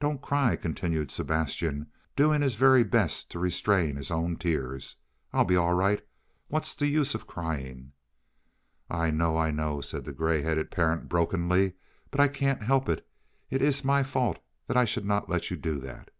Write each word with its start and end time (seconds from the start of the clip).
"Don't 0.00 0.22
cry," 0.22 0.56
continued 0.56 1.10
Sebastian, 1.10 1.88
doing 2.16 2.40
his 2.40 2.54
very 2.54 2.82
best 2.82 3.30
to 3.30 3.38
restrain 3.38 3.96
his 3.96 4.10
own 4.10 4.36
tears. 4.36 4.96
"I'll 5.34 5.44
be 5.44 5.54
all 5.54 5.74
right. 5.74 6.02
What's 6.48 6.74
the 6.74 6.86
use 6.86 7.14
of 7.14 7.26
crying?" 7.26 7.92
"I 8.88 9.10
know, 9.10 9.36
I 9.36 9.50
know," 9.50 9.82
said 9.82 10.06
the 10.06 10.12
gray 10.14 10.40
headed 10.40 10.70
parent 10.70 11.10
brokenly, 11.10 11.74
"but 12.10 12.20
I 12.20 12.28
can't 12.28 12.62
help 12.62 12.88
it. 12.88 13.06
It 13.50 13.60
is 13.60 13.84
my 13.84 14.02
fault 14.02 14.38
that 14.66 14.78
I 14.78 14.86
should 14.86 15.04
let 15.04 15.50
you 15.50 15.58
do 15.58 15.78
that." 15.80 16.10